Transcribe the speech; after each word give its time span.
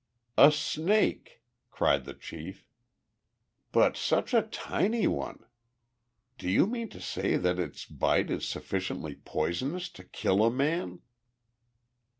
"A 0.39 0.51
snake!" 0.51 1.43
cried 1.69 2.05
the 2.05 2.15
chief. 2.15 2.65
"But 3.71 3.95
such 3.95 4.33
a 4.33 4.41
tiny 4.41 5.05
one! 5.05 5.45
Do 6.39 6.49
you 6.49 6.65
mean 6.65 6.89
to 6.89 6.99
say 6.99 7.37
that 7.37 7.59
its 7.59 7.85
bite 7.85 8.31
is 8.31 8.47
sufficiently 8.47 9.13
poisonous 9.13 9.89
to 9.89 10.03
kill 10.03 10.43
a 10.43 10.49
man?" 10.49 11.01